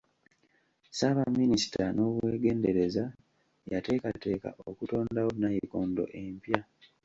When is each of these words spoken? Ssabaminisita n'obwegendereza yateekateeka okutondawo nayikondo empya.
Ssabaminisita 0.87 1.83
n'obwegendereza 1.91 3.03
yateekateeka 3.71 4.49
okutondawo 4.69 5.29
nayikondo 5.41 6.03
empya. 6.21 6.59